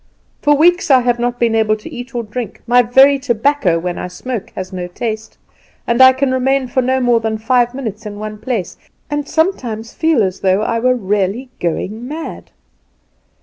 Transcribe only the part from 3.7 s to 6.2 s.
when I smoke has no taste; and I